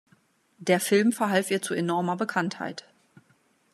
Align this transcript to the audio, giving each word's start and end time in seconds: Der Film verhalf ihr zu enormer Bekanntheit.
Der 0.57 0.79
Film 0.79 1.11
verhalf 1.11 1.51
ihr 1.51 1.61
zu 1.61 1.75
enormer 1.75 2.17
Bekanntheit. 2.17 2.91